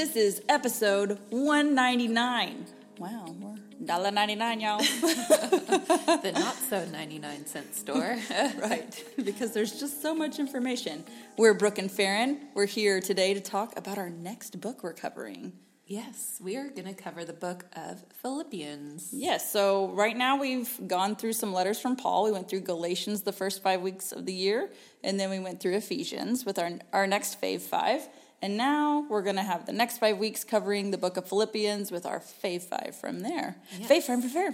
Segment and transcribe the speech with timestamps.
[0.00, 2.64] This is episode 199.
[2.96, 3.54] Wow, we're
[3.84, 4.78] $1.99, y'all.
[6.22, 8.16] the not so 99 cent store.
[8.62, 11.04] right, because there's just so much information.
[11.36, 12.38] We're Brooke and Faren.
[12.54, 15.52] We're here today to talk about our next book we're covering.
[15.84, 19.10] Yes, we are going to cover the book of Philippians.
[19.12, 22.24] Yes, so right now we've gone through some letters from Paul.
[22.24, 24.70] We went through Galatians the first five weeks of the year,
[25.04, 28.08] and then we went through Ephesians with our, our next Fave 5.
[28.42, 31.90] And now we're going to have the next five weeks covering the book of Philippians
[31.90, 33.56] with our Fave 5 from there.
[33.78, 33.90] Yes.
[33.90, 34.50] Fave 5 for Fair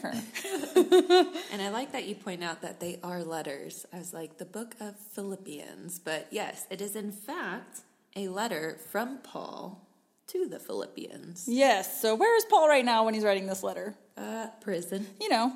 [1.52, 3.87] And I like that you point out that they are letters.
[3.92, 6.01] I was like, the book of Philippians.
[6.01, 7.83] But yes, it is in fact
[8.16, 9.87] a letter from Paul
[10.28, 11.45] to the Philippians.
[11.47, 12.00] Yes.
[12.00, 13.95] So where is Paul right now when he's writing this letter?
[14.16, 15.06] Uh, prison.
[15.20, 15.53] You know.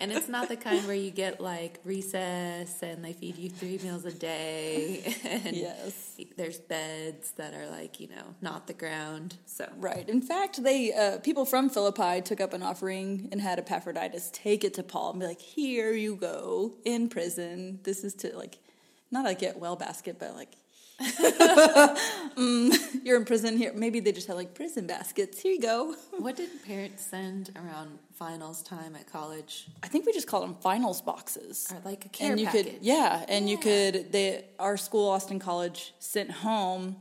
[0.00, 3.78] And it's not the kind where you get like recess and they feed you three
[3.82, 5.14] meals a day.
[5.30, 6.18] And yes.
[6.36, 9.36] There's beds that are like, you know, not the ground.
[9.46, 10.08] So Right.
[10.08, 14.64] In fact, they uh, people from Philippi took up an offering and had Epaphroditus take
[14.64, 17.80] it to Paul and be like, Here you go in prison.
[17.82, 18.58] This is to like
[19.10, 20.56] not a get well basket, but like
[22.36, 23.72] mm, you're in prison here.
[23.74, 25.40] Maybe they just had like prison baskets.
[25.40, 25.94] Here you go.
[26.18, 29.68] what did parents send around finals time at college?
[29.82, 31.72] I think we just called them finals boxes.
[31.72, 32.66] Or like a care and you package.
[32.66, 33.52] could, yeah, and yeah.
[33.52, 34.12] you could.
[34.12, 36.96] They, our school, Austin College, sent home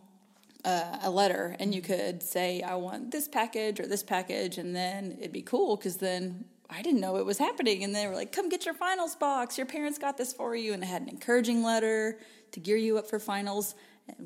[0.63, 4.73] uh, a letter, and you could say, "I want this package or this package," and
[4.75, 7.83] then it'd be cool because then I didn't know it was happening.
[7.83, 9.57] And they were like, come get your finals box.
[9.57, 10.73] Your parents got this for you.
[10.73, 12.19] And it had an encouraging letter
[12.51, 13.75] to gear you up for finals.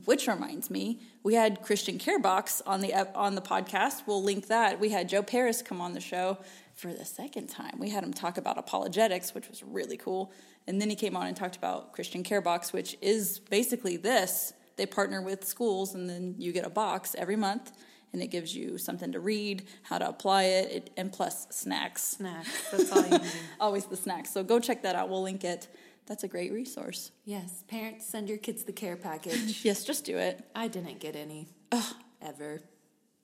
[0.05, 4.03] Which reminds me, we had Christian Care Box on the on the podcast.
[4.05, 4.79] We'll link that.
[4.79, 6.37] We had Joe Paris come on the show
[6.75, 7.79] for the second time.
[7.79, 10.31] We had him talk about apologetics, which was really cool.
[10.67, 14.53] And then he came on and talked about Christian Care Box, which is basically this.
[14.75, 17.71] They partner with schools, and then you get a box every month
[18.13, 22.03] and it gives you something to read, how to apply it, it and plus snacks.
[22.03, 22.69] Snacks.
[22.69, 23.31] That's all you need.
[23.59, 24.31] Always the snacks.
[24.31, 25.09] So go check that out.
[25.09, 25.67] We'll link it.
[26.05, 27.11] That's a great resource.
[27.25, 29.63] Yes, parents send your kids the care package.
[29.65, 30.43] yes, just do it.
[30.55, 31.47] I didn't get any.
[31.71, 31.95] Ugh.
[32.21, 32.61] Ever.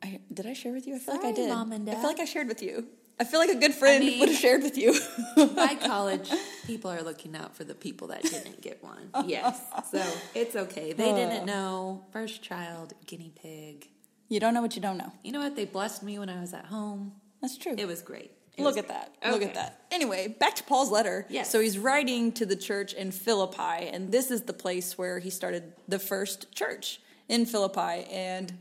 [0.04, 0.96] I, did I share with you?
[0.96, 1.50] I feel Sorry, like I did.
[1.50, 1.96] Mom and Dad.
[1.96, 2.88] I feel like I shared with you.
[3.20, 4.98] I feel like a good friend I mean, would have shared with you.
[5.56, 6.32] my college
[6.66, 9.10] people are looking out for the people that didn't get one.
[9.26, 9.60] Yes.
[9.92, 10.02] So
[10.34, 10.94] it's okay.
[10.94, 12.06] They didn't know.
[12.14, 13.90] First child, guinea pig.
[14.30, 15.12] You don't know what you don't know.
[15.24, 15.56] You know what?
[15.56, 17.14] They blessed me when I was at home.
[17.42, 17.76] That's true.
[17.78, 18.32] It was great.
[18.64, 19.16] Look at that.
[19.22, 19.32] Okay.
[19.32, 19.86] Look at that.
[19.92, 21.26] Anyway, back to Paul's letter.
[21.30, 21.50] Yes.
[21.50, 25.30] So he's writing to the church in Philippi, and this is the place where he
[25.30, 28.06] started the first church in Philippi.
[28.12, 28.54] And,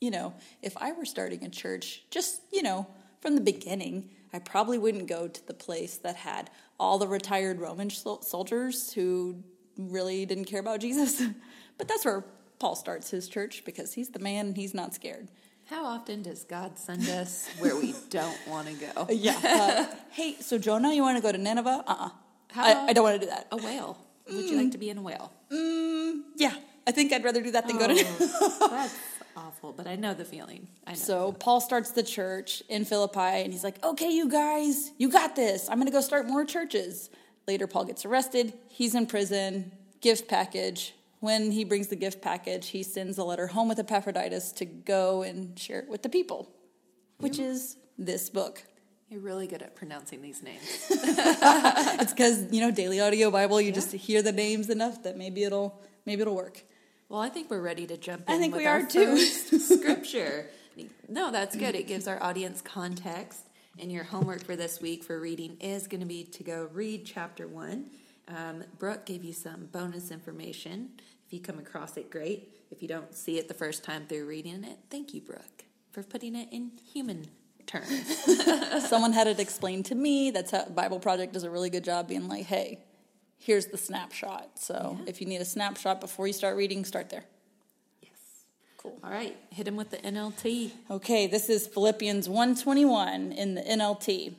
[0.00, 2.86] you know, if I were starting a church, just, you know,
[3.20, 7.60] from the beginning, I probably wouldn't go to the place that had all the retired
[7.60, 9.42] Roman soldiers who
[9.76, 11.22] really didn't care about Jesus.
[11.78, 12.24] but that's where
[12.58, 15.28] Paul starts his church because he's the man and he's not scared.
[15.66, 19.06] How often does God send us where we don't want to go?
[19.10, 19.38] Yeah.
[19.44, 21.84] Uh, hey, so Jonah, you want to go to Nineveh?
[21.86, 22.08] Uh uh
[22.56, 23.46] I, I, don't want to do that.
[23.52, 23.96] A whale.
[24.28, 24.36] Mm.
[24.36, 25.32] Would you like to be in a whale?
[25.52, 26.54] Mm, yeah.
[26.86, 28.18] I think I'd rather do that than oh, go to Nineveh.
[28.70, 28.98] that's
[29.36, 30.66] awful, but I know the feeling.
[30.86, 34.90] I know so Paul starts the church in Philippi and he's like, okay, you guys,
[34.98, 35.68] you got this.
[35.68, 37.10] I'm going to go start more churches.
[37.46, 38.52] Later, Paul gets arrested.
[38.68, 39.70] He's in prison.
[40.00, 44.52] Gift package when he brings the gift package, he sends a letter home with Epaphroditus
[44.52, 46.50] to go and share it with the people,
[47.18, 48.64] which is this book.
[49.10, 50.62] You're really good at pronouncing these names.
[50.90, 53.60] it's because you know Daily Audio Bible.
[53.60, 53.74] You yeah.
[53.74, 56.62] just hear the names enough that maybe it'll maybe it'll work.
[57.08, 58.34] Well, I think we're ready to jump in.
[58.34, 59.18] I think we are too.
[59.58, 60.46] scripture.
[61.08, 61.74] No, that's good.
[61.74, 63.46] It gives our audience context.
[63.80, 67.04] And your homework for this week for reading is going to be to go read
[67.04, 67.86] chapter one.
[68.34, 70.90] Um, Brooke gave you some bonus information
[71.30, 72.56] if you come across it, great.
[72.72, 76.02] If you don't see it the first time through reading it, thank you, Brooke, for
[76.02, 77.28] putting it in human
[77.68, 78.26] terms.
[78.88, 80.32] Someone had it explained to me.
[80.32, 82.80] That's how Bible Project does a really good job being like, hey,
[83.38, 84.58] here's the snapshot.
[84.58, 85.04] So yeah.
[85.06, 87.22] if you need a snapshot before you start reading, start there.
[88.02, 88.10] Yes.
[88.76, 88.98] Cool.
[89.04, 90.72] All right, hit him with the NLT.
[90.90, 94.34] Okay, this is Philippians 121 in the NLT.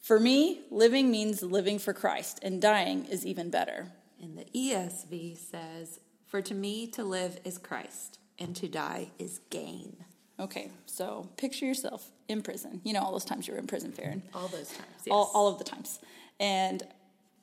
[0.00, 3.88] For me, living means living for Christ, and dying is even better.
[4.20, 9.40] And the ESV says, for to me, to live is Christ, and to die is
[9.50, 9.96] gain.
[10.40, 12.80] Okay, so picture yourself in prison.
[12.84, 14.22] You know, all those times you were in prison, Faren.
[14.34, 15.08] All those times, yes.
[15.10, 15.98] All, all of the times.
[16.38, 16.82] And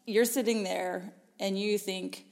[0.06, 2.26] you're sitting there and you think,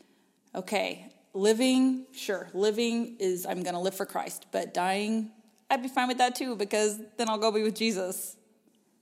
[0.56, 5.32] okay, living, sure, living is, I'm going to live for Christ, but dying,
[5.70, 8.38] I'd be fine with that too because then I'll go be with Jesus.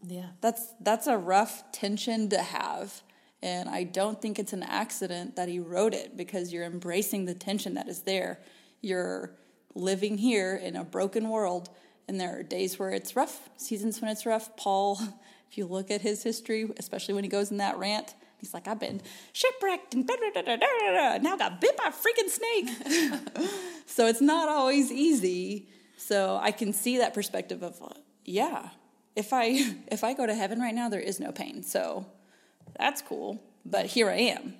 [0.04, 0.28] Yeah.
[0.42, 3.02] That's, that's a rough tension to have.
[3.44, 7.34] And I don't think it's an accident that he wrote it because you're embracing the
[7.34, 8.40] tension that is there.
[8.82, 9.36] You're
[9.74, 11.70] living here in a broken world,
[12.08, 14.56] and there are days where it's rough, seasons when it's rough.
[14.58, 15.00] Paul,
[15.50, 18.68] if you look at his history, especially when he goes in that rant, he's like,
[18.68, 19.02] I've been
[19.34, 23.50] shipwrecked and da da da da da now got bit by a freaking snake.
[23.86, 25.70] so it's not always easy.
[25.98, 27.90] So I can see that perspective of, uh,
[28.26, 28.70] yeah,
[29.16, 31.64] if I if I go to heaven right now, there is no pain.
[31.64, 32.06] So
[32.78, 33.42] that's cool.
[33.66, 34.56] But here I am.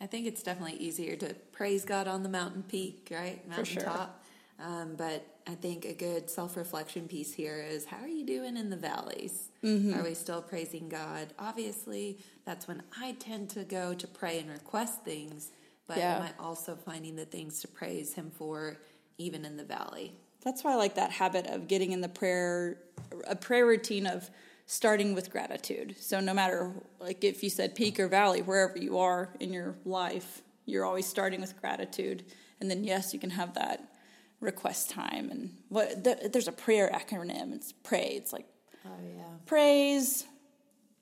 [0.00, 3.42] I think it's definitely easier to praise God on the mountain peak, right?
[3.52, 3.82] For sure.
[3.82, 4.24] Mountaintop.
[4.60, 8.56] Um, but I think a good self reflection piece here is how are you doing
[8.56, 9.48] in the valleys?
[9.64, 9.94] Mm-hmm.
[9.94, 11.32] Are we still praising God?
[11.38, 15.52] Obviously, that's when I tend to go to pray and request things,
[15.86, 16.16] but Yeah.
[16.16, 18.76] am I also finding the things to praise Him for
[19.16, 20.12] even in the valley?
[20.48, 22.78] That's why I like that habit of getting in the prayer,
[23.26, 24.30] a prayer routine of
[24.64, 25.94] starting with gratitude.
[26.00, 29.74] So no matter, like if you said peak or valley, wherever you are in your
[29.84, 32.24] life, you're always starting with gratitude.
[32.62, 33.92] And then, yes, you can have that
[34.40, 35.30] request time.
[35.30, 37.52] And what th- there's a prayer acronym.
[37.54, 38.14] It's pray.
[38.16, 38.46] It's like
[38.86, 39.24] Oh, yeah.
[39.44, 40.24] praise,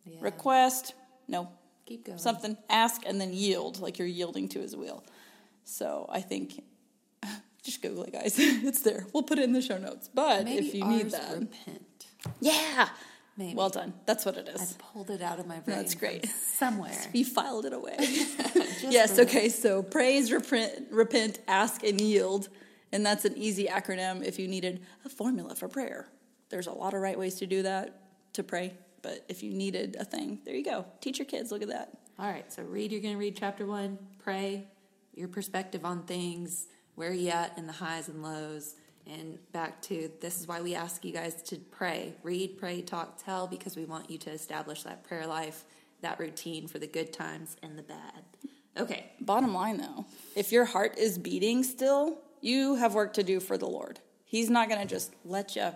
[0.04, 0.18] yeah.
[0.22, 0.94] request,
[1.28, 1.48] no,
[1.86, 2.18] Keep going.
[2.18, 5.04] something, ask, and then yield, like you're yielding to his will.
[5.62, 6.64] So I think
[7.66, 8.34] just Google it, guys.
[8.38, 9.06] it's there.
[9.12, 10.08] We'll put it in the show notes.
[10.12, 12.06] But Maybe if you need that, repent.
[12.40, 12.88] yeah,
[13.36, 13.54] Maybe.
[13.54, 13.92] well done.
[14.06, 14.76] That's what it is.
[14.78, 15.76] I pulled it out of my brain.
[15.76, 16.26] That's great.
[16.28, 16.96] Somewhere.
[17.12, 17.96] We filed it away.
[18.88, 19.18] Yes.
[19.18, 19.48] Okay.
[19.48, 22.48] So praise, repent, repent, ask, and yield,
[22.92, 24.22] and that's an easy acronym.
[24.22, 26.06] If you needed a formula for prayer,
[26.50, 28.00] there's a lot of right ways to do that
[28.34, 28.74] to pray.
[29.02, 30.84] But if you needed a thing, there you go.
[31.00, 31.50] Teach your kids.
[31.50, 31.98] Look at that.
[32.18, 34.66] All right, so read, you're going to read chapter one, pray,
[35.14, 36.66] your perspective on things,
[36.96, 38.74] where you at in the highs and lows,
[39.06, 42.14] and back to this is why we ask you guys to pray.
[42.24, 45.64] Read, pray, talk, tell, because we want you to establish that prayer life,
[46.00, 48.24] that routine for the good times and the bad.
[48.76, 50.06] Okay, Bottom line, though,
[50.36, 53.98] if your heart is beating still, you have work to do for the Lord.
[54.24, 55.70] He's not going to just let you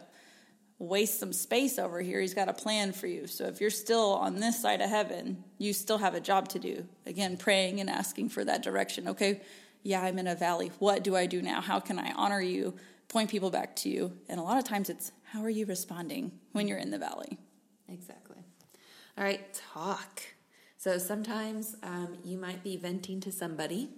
[0.78, 2.20] waste some space over here.
[2.20, 3.26] He's got a plan for you.
[3.26, 6.58] So if you're still on this side of heaven, you still have a job to
[6.58, 6.86] do.
[7.06, 9.08] Again, praying and asking for that direction.
[9.08, 9.40] Okay,
[9.82, 10.72] yeah, I'm in a valley.
[10.78, 11.60] What do I do now?
[11.60, 12.74] How can I honor you?
[13.08, 14.12] Point people back to you.
[14.28, 17.38] And a lot of times it's how are you responding when you're in the valley?
[17.88, 18.36] exactly.
[19.18, 20.22] All right, talk.
[20.76, 23.90] So sometimes um, you might be venting to somebody,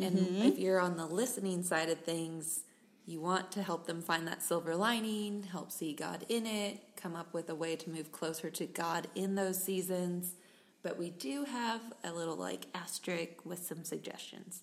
[0.00, 2.64] and if you're on the listening side of things,
[3.06, 7.14] you want to help them find that silver lining, help see God in it, come
[7.14, 10.34] up with a way to move closer to God in those seasons.
[10.82, 14.62] But we do have a little like asterisk with some suggestions.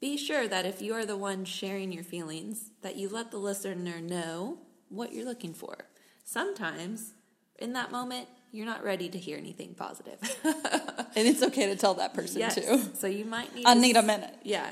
[0.00, 3.38] Be sure that if you are the one sharing your feelings, that you let the
[3.38, 4.58] listener know
[4.88, 5.86] what you're looking for.
[6.24, 7.12] Sometimes,
[7.58, 10.18] in that moment, you're not ready to hear anything positive.
[11.16, 12.56] And it's okay to tell that person yes.
[12.56, 12.78] too.
[12.92, 13.64] So you might need.
[13.64, 14.34] I to need a minute.
[14.42, 14.68] Yeah,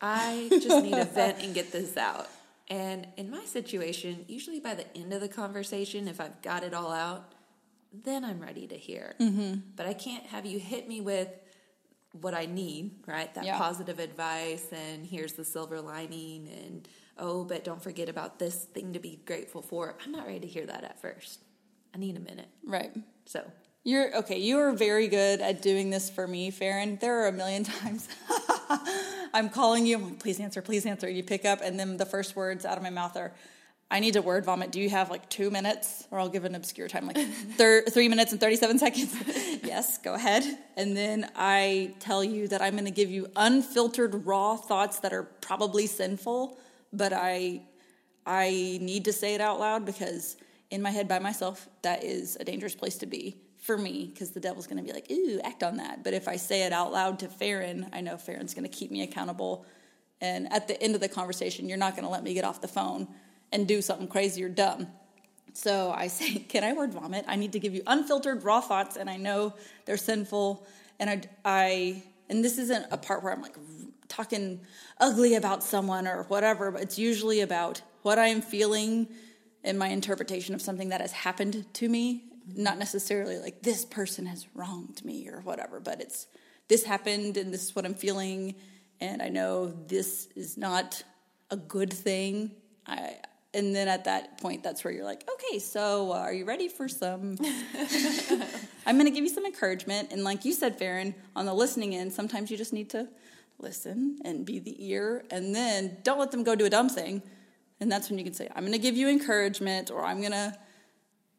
[0.00, 2.28] I just need to vent and get this out.
[2.68, 6.72] And in my situation, usually by the end of the conversation, if I've got it
[6.72, 7.32] all out,
[7.92, 9.16] then I'm ready to hear.
[9.20, 9.60] Mm-hmm.
[9.74, 11.28] But I can't have you hit me with
[12.12, 13.32] what I need, right?
[13.34, 13.58] That Yeah.
[13.58, 16.88] positive advice, and here's the silver lining, and
[17.18, 19.96] oh, but don't forget about this thing to be grateful for.
[20.04, 21.40] I'm not ready to hear that at first.
[21.94, 22.48] I need a minute.
[22.64, 22.92] Right.
[23.26, 23.44] So,
[23.84, 24.38] You're okay.
[24.38, 26.98] You are very good at doing this for me, Faren.
[27.00, 28.08] There are a million times
[29.32, 29.96] I'm calling you.
[29.96, 31.08] I'm like, please answer, please answer.
[31.08, 33.32] You pick up, and then the first words out of my mouth are,
[33.90, 34.70] "I need to word vomit.
[34.72, 37.16] Do you have like two minutes?" Or I'll give an obscure time, like
[37.56, 39.14] thir- three minutes and thirty-seven seconds.
[39.68, 40.44] Yes, go ahead.
[40.78, 45.12] And then I tell you that I'm going to give you unfiltered, raw thoughts that
[45.12, 46.56] are probably sinful,
[46.90, 47.60] but I
[48.24, 50.38] I need to say it out loud because
[50.70, 54.30] in my head by myself, that is a dangerous place to be for me because
[54.30, 56.02] the devil's going to be like, ooh, act on that.
[56.02, 58.90] But if I say it out loud to Faren, I know Faren's going to keep
[58.90, 59.66] me accountable.
[60.22, 62.62] And at the end of the conversation, you're not going to let me get off
[62.62, 63.06] the phone
[63.52, 64.86] and do something crazy or dumb.
[65.52, 67.24] So I say, can I word vomit?
[67.28, 70.66] I need to give you unfiltered, raw thoughts, and I know they're sinful.
[71.00, 73.56] And I, I and this isn't a part where I'm like
[74.08, 74.60] talking
[74.98, 79.08] ugly about someone or whatever, but it's usually about what I'm feeling
[79.64, 82.24] and my interpretation of something that has happened to me.
[82.54, 86.26] Not necessarily like this person has wronged me or whatever, but it's
[86.68, 88.54] this happened and this is what I'm feeling,
[89.00, 91.02] and I know this is not
[91.50, 92.52] a good thing.
[92.86, 93.16] I
[93.54, 96.68] and then at that point, that's where you're like, okay, so uh, are you ready
[96.68, 97.36] for some?
[98.86, 101.94] I'm going to give you some encouragement, and like you said, Faren, on the listening
[101.94, 103.08] end, sometimes you just need to
[103.58, 107.22] listen and be the ear, and then don't let them go do a dumb thing.
[107.80, 110.32] And that's when you can say, I'm going to give you encouragement, or I'm going
[110.32, 110.54] to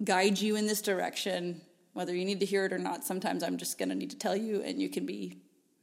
[0.04, 1.62] guide you in this direction,
[1.94, 3.04] whether you need to hear it or not.
[3.04, 5.38] Sometimes I'm just going to need to tell you, and you can be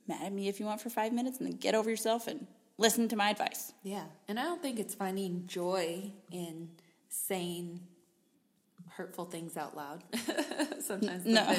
[0.09, 2.47] mad at me if you want for five minutes, and then get over yourself and
[2.78, 3.73] listen to my advice.
[3.83, 4.04] Yeah.
[4.28, 6.68] And I don't think it's finding joy in
[7.09, 7.80] saying
[8.90, 10.02] hurtful things out loud.
[10.80, 11.54] Sometimes No.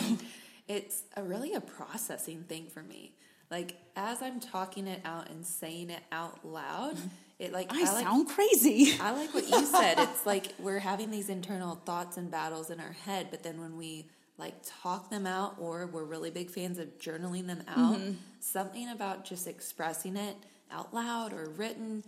[0.68, 3.14] it's a really a processing thing for me.
[3.50, 7.08] Like as I'm talking it out and saying it out loud, mm-hmm.
[7.40, 8.98] it like I, like sound crazy.
[9.02, 10.00] I like what you said.
[10.00, 13.78] It's like we're having these internal thoughts and battles in our head, but then when
[13.78, 18.14] we like talk them out or we're really big fans of journaling them out, mm-hmm.
[18.40, 20.36] something about just expressing it
[20.72, 22.04] out loud or written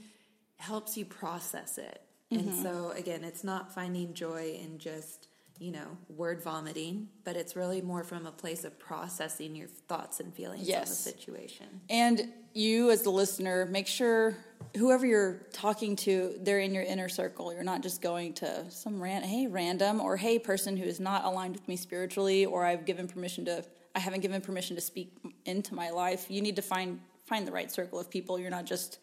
[0.58, 2.02] helps you process it.
[2.32, 2.64] And mm-hmm.
[2.64, 7.82] so again, it's not finding joy in just, you know, word vomiting, but it's really
[7.82, 11.66] more from a place of processing your thoughts and feelings on the situation.
[11.90, 14.38] And you, as the listener, make sure
[14.78, 17.54] whoever you're talking to, they're in your inner circle.
[17.54, 21.26] You're not just going to some ran- hey random or hey person who is not
[21.26, 23.64] aligned with me spiritually, or I've given permission to
[23.96, 26.28] I haven't given permission to speak into my life.
[26.30, 27.00] You need to find
[27.30, 28.40] find the right circle of people.
[28.40, 29.00] You're not just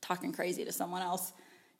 [0.00, 1.32] talking crazy to someone else.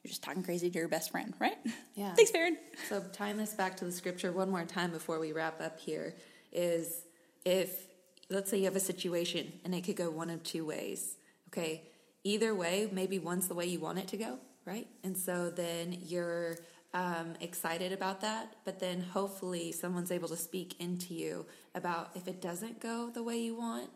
[0.04, 1.56] You're just talking crazy to your best friend, right?
[1.94, 2.14] Yeah.
[2.16, 2.56] Thanks, Faren.
[2.88, 6.14] So tying this back to the scripture one more time before we wrap up here
[6.52, 7.02] is
[7.44, 7.88] if
[8.30, 11.16] let's say you have a situation and it could go one of two ways.
[11.48, 11.82] Okay.
[12.24, 14.86] Either way, maybe one's the way you want it to go, right?
[15.02, 16.56] And so then you're
[16.92, 22.28] um, excited about that, but then hopefully someone's able to speak into you about if
[22.28, 23.88] it doesn't go the way you want,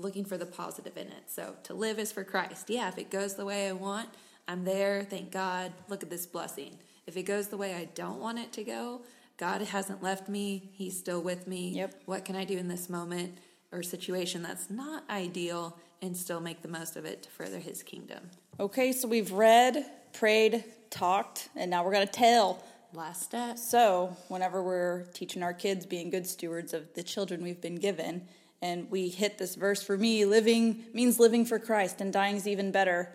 [0.00, 1.24] looking for the positive in it.
[1.28, 2.70] So to live is for Christ.
[2.70, 4.08] Yeah, if it goes the way I want,
[4.48, 5.04] I'm there.
[5.04, 5.72] Thank God.
[5.88, 6.76] Look at this blessing.
[7.06, 9.02] If it goes the way I don't want it to go,
[9.36, 10.70] God hasn't left me.
[10.72, 11.70] He's still with me.
[11.70, 12.02] Yep.
[12.04, 13.38] What can I do in this moment
[13.72, 17.82] or situation that's not ideal and still make the most of it to further his
[17.82, 18.30] kingdom?
[18.58, 22.62] Okay, so we've read, prayed, talked, and now we're going to tell.
[22.92, 23.56] Last step.
[23.56, 28.26] So, whenever we're teaching our kids being good stewards of the children we've been given,
[28.62, 32.46] and we hit this verse for me, living means living for Christ and dying is
[32.46, 33.12] even better,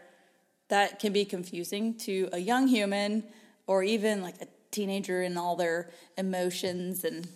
[0.70, 3.24] that can be confusing to a young human
[3.68, 7.28] or even like a teenager and all their emotions and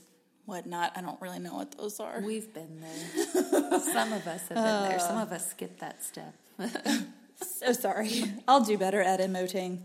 [0.46, 0.92] whatnot.
[0.96, 2.22] I don't really know what those are.
[2.22, 3.80] We've been there.
[3.80, 5.00] Some of us have been there.
[5.00, 6.36] Some of us skipped that step.
[7.42, 8.24] So sorry.
[8.48, 9.80] I'll do better at emoting.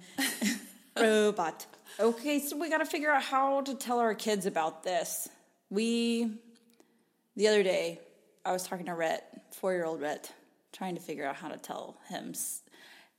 [0.97, 1.66] Robot.
[2.00, 5.28] Okay, so we got to figure out how to tell our kids about this.
[5.71, 6.33] We,
[7.37, 8.00] the other day,
[8.46, 10.30] I was talking to Rhett, four year old Rhett,
[10.72, 12.34] trying to figure out how to tell him.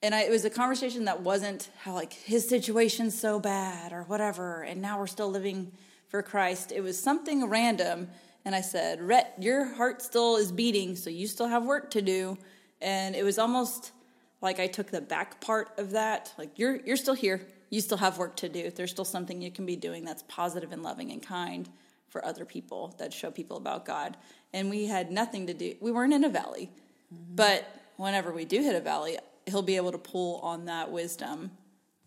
[0.04, 4.04] And I, it was a conversation that wasn't how, like, his situation's so bad or
[4.04, 5.72] whatever, and now we're still living
[6.10, 6.72] for Christ.
[6.72, 8.10] It was something random.
[8.44, 12.04] And I said, Rhett, your heart still is beating, so you still have work to
[12.04, 12.38] do.
[12.80, 13.94] And it was almost
[14.42, 16.32] like I took the back part of that.
[16.38, 17.42] Like you're you're still here.
[17.72, 18.70] You still have work to do.
[18.70, 21.68] There's still something you can be doing that's positive and loving and kind
[22.16, 24.16] for other people that show people about God.
[24.54, 25.76] And we had nothing to do.
[25.82, 26.72] We weren't in a valley.
[27.14, 27.36] Mm-hmm.
[27.36, 27.68] But
[27.98, 29.18] whenever we do hit a valley,
[29.48, 31.52] he'll be able to pull on that wisdom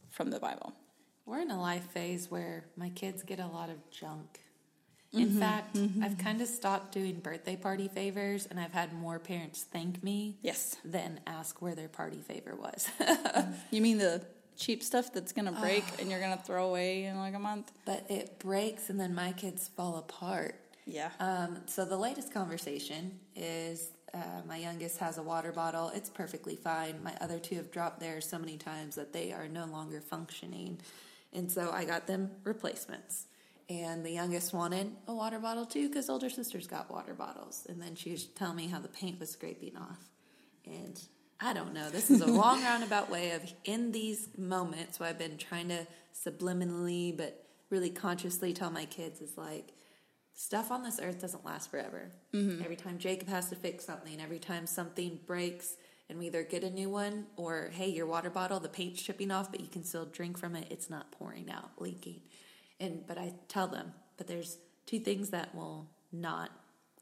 [0.09, 0.73] from the Bible.
[1.27, 4.41] We're in a life phase where my kids get a lot of junk.
[5.13, 5.41] In mm-hmm.
[5.41, 6.03] fact, mm-hmm.
[6.03, 10.39] I've kind of stopped doing birthday party favors, and I've had more parents thank me
[10.41, 10.77] Yes.
[10.87, 12.89] than ask where their party favor was.
[13.71, 14.23] You mean the
[14.59, 17.73] cheap stuff that's to break and you're to throw away in like a month?
[17.87, 20.57] but it breaks, and then my kids fall apart.
[20.85, 21.11] Yeah.
[21.21, 25.91] Um, so the latest conversation is uh, my youngest has a water bottle.
[25.95, 27.03] It's perfectly fine.
[27.03, 30.79] My other two have dropped theirs so many times that they are no longer functioning,
[31.33, 33.27] and so I got them replacements.
[33.71, 37.81] And the youngest wanted a water bottle too because older sisters got water bottles, and
[37.81, 40.09] then she was telling me how the paint was scraping off,
[40.65, 40.99] and
[41.41, 41.89] I don't know.
[41.89, 45.87] This is a long roundabout way of in these moments where I've been trying to
[46.13, 49.73] subliminally but really consciously tell my kids is like
[50.35, 52.11] stuff on this earth doesn't last forever.
[52.35, 52.63] Mm-hmm.
[52.63, 55.77] Every time Jacob has to fix something, every time something breaks,
[56.09, 59.31] and we either get a new one or hey, your water bottle, the paint's chipping
[59.31, 60.67] off, but you can still drink from it.
[60.71, 62.21] It's not pouring out, leaking.
[62.81, 66.51] And but I tell them, but there's two things that will not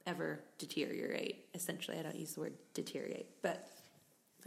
[0.07, 1.47] ever deteriorate.
[1.55, 3.69] Essentially, I don't use the word deteriorate, but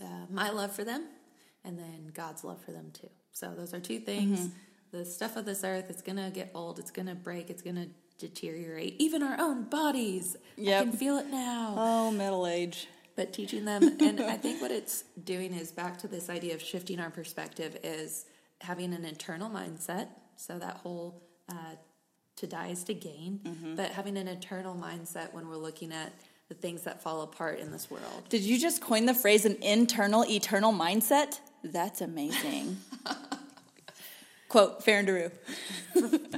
[0.02, 1.06] uh, my love for them,
[1.64, 3.10] and then God's love for them too.
[3.32, 4.50] So those are two things.
[4.92, 6.80] The stuff of this earth, it's gonna get old.
[6.80, 7.50] It's gonna break.
[7.50, 7.88] It's gonna
[8.18, 8.96] deteriorate.
[9.00, 10.36] Even our own bodies.
[10.58, 10.82] Yep.
[10.82, 12.88] I can feel it now Oh, middle age.
[13.16, 16.62] but teaching them and i think what it's doing is back to this idea of
[16.62, 18.26] shifting our perspective is
[18.62, 21.76] having an internal mindset so that whole uh,
[22.38, 23.40] to die is to gain
[23.76, 26.12] but having an internal mindset when we're looking at
[26.50, 29.56] the things that fall apart in this world Did you just coin the phrase an
[29.62, 31.40] internal eternal mindset?
[31.64, 32.78] That's amazing.
[34.48, 35.30] Quote Faren Daru.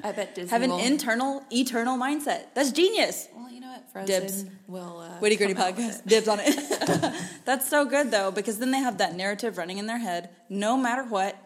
[0.04, 2.48] i bet disney Have an will, internal eternal mindset.
[2.54, 3.30] That's genius.
[3.34, 4.46] well you know what Frozen Dibs.
[4.68, 6.06] will uh, Witty Gritty podcast.
[6.06, 7.14] Dibs on it.
[7.46, 10.30] That's so good though, because then they have that narrative running in their head.
[10.50, 11.38] No matter what,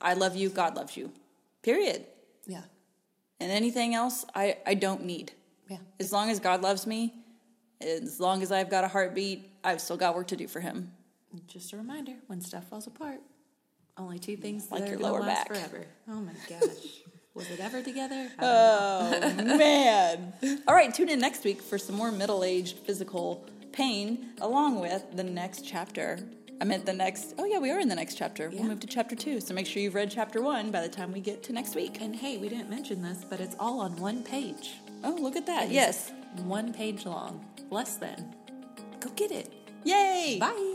[0.00, 0.48] I love you.
[0.48, 1.12] God loves you.
[1.62, 2.06] Period.
[2.46, 2.62] Yeah,
[3.40, 5.32] And anything else, I I don't need.
[5.68, 5.78] yeah.
[6.00, 7.12] As long as God loves me,
[7.84, 10.92] as long as I've got a heartbeat, I've still got work to do for Him.
[11.46, 13.20] Just a reminder: when stuff falls apart,
[13.96, 15.48] only two things Like that your lower back.
[15.48, 15.84] forever.
[16.08, 16.68] Oh my gosh,
[17.34, 18.28] was it ever together?
[18.38, 19.54] I don't know.
[19.54, 20.32] Oh man!
[20.68, 25.24] All right, tune in next week for some more middle-aged physical pain, along with the
[25.24, 26.18] next chapter.
[26.60, 27.34] I meant the next.
[27.36, 28.48] Oh yeah, we are in the next chapter.
[28.52, 28.60] Yeah.
[28.60, 29.40] We'll move to chapter two.
[29.40, 31.98] So make sure you've read chapter one by the time we get to next week.
[32.00, 34.74] And hey, we didn't mention this, but it's all on one page.
[35.02, 35.70] Oh, look at that!
[35.70, 36.12] Yes.
[36.42, 38.34] One page long, less than.
[39.00, 39.52] Go get it.
[39.84, 40.38] Yay!
[40.40, 40.73] Bye.